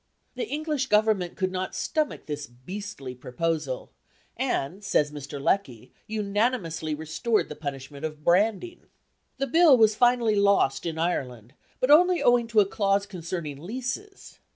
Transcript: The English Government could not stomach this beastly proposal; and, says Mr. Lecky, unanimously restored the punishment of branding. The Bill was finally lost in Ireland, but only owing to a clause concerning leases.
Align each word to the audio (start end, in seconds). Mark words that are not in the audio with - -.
The 0.33 0.47
English 0.47 0.87
Government 0.87 1.35
could 1.35 1.51
not 1.51 1.75
stomach 1.75 2.25
this 2.25 2.47
beastly 2.47 3.13
proposal; 3.13 3.91
and, 4.35 4.83
says 4.83 5.11
Mr. 5.11 5.39
Lecky, 5.39 5.91
unanimously 6.07 6.95
restored 6.95 7.49
the 7.49 7.55
punishment 7.55 8.03
of 8.03 8.23
branding. 8.23 8.87
The 9.37 9.45
Bill 9.45 9.77
was 9.77 9.93
finally 9.93 10.33
lost 10.33 10.87
in 10.87 10.97
Ireland, 10.97 11.53
but 11.79 11.91
only 11.91 12.23
owing 12.23 12.47
to 12.47 12.61
a 12.61 12.65
clause 12.65 13.05
concerning 13.05 13.61
leases. 13.61 14.39